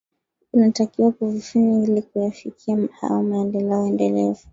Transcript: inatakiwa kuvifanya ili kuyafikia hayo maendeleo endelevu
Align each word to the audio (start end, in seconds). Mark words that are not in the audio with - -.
inatakiwa 0.53 1.11
kuvifanya 1.11 1.83
ili 1.83 2.01
kuyafikia 2.01 2.89
hayo 3.01 3.23
maendeleo 3.23 3.87
endelevu 3.87 4.39